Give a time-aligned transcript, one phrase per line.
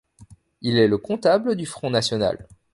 [0.63, 2.47] Il est le comptable du Front national.